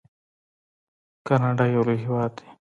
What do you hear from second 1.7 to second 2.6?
یو لوی هیواد دی.